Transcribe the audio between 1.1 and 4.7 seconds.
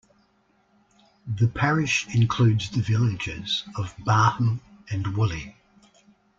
The parish includes the villages of Barham